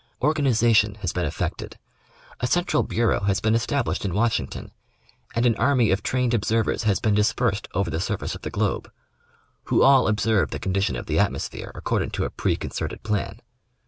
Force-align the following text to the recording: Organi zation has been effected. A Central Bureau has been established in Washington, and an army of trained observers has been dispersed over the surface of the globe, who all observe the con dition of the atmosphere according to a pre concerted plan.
Organi 0.19 0.49
zation 0.49 0.97
has 1.01 1.13
been 1.13 1.27
effected. 1.27 1.77
A 2.39 2.47
Central 2.47 2.81
Bureau 2.81 3.19
has 3.25 3.39
been 3.39 3.53
established 3.53 4.03
in 4.03 4.15
Washington, 4.15 4.71
and 5.35 5.45
an 5.45 5.55
army 5.57 5.91
of 5.91 6.01
trained 6.01 6.33
observers 6.33 6.85
has 6.85 6.99
been 6.99 7.13
dispersed 7.13 7.67
over 7.75 7.91
the 7.91 7.99
surface 7.99 8.33
of 8.33 8.41
the 8.41 8.49
globe, 8.49 8.91
who 9.65 9.83
all 9.83 10.07
observe 10.07 10.49
the 10.49 10.57
con 10.59 10.73
dition 10.73 10.97
of 10.97 11.05
the 11.05 11.19
atmosphere 11.19 11.71
according 11.75 12.09
to 12.09 12.25
a 12.25 12.31
pre 12.31 12.55
concerted 12.55 13.03
plan. 13.03 13.43